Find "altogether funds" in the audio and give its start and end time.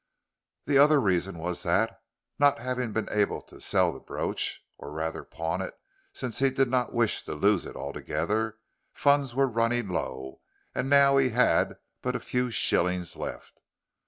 7.75-9.35